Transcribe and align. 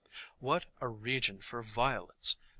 What 0.39 0.65
a 0.81 0.87
region 0.87 1.41
for 1.41 1.61
Violets! 1.61 2.35